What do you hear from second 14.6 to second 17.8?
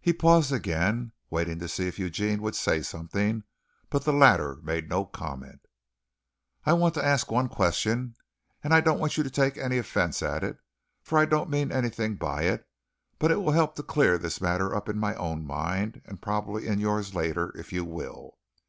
up in my own mind, and probably in yours later, if